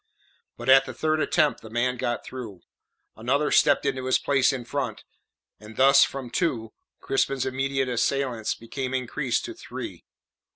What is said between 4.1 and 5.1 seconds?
place in front,